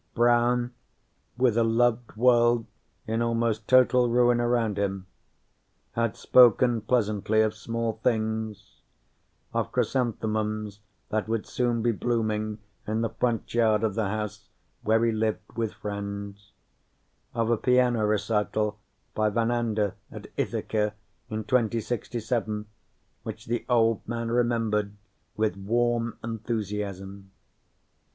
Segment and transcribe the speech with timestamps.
[0.15, 0.73] Brown,
[1.37, 2.65] with a loved world
[3.05, 5.05] in almost total ruin around him,
[5.91, 8.81] had spoken pleasantly of small things
[9.53, 10.79] of chrysanthemums
[11.09, 14.49] that would soon be blooming in the front yard of the house
[14.81, 16.51] where he lived with friends,
[17.35, 18.79] of a piano recital
[19.13, 20.95] by Van Anda at Ithaca,
[21.29, 22.65] in 2067,
[23.21, 24.95] which the old man remembered
[25.37, 27.29] with warm enthusiasm.